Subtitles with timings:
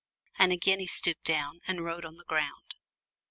[0.39, 2.73] And again he stooped down, and wrote on the ground.